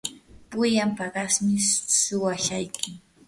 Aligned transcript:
pullan 0.49 0.91
paqasmi 0.97 1.55
suwashayki. 2.01 2.89